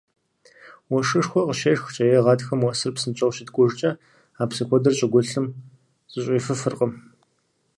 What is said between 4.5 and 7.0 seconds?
куэдыр щӀыгулъым зэщӀифыфыркъым.